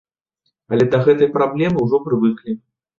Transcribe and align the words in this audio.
Але 0.71 0.89
да 0.95 1.03
гэтай 1.09 1.31
праблемы 1.37 1.79
ўжо 1.87 2.05
прывыклі. 2.11 2.63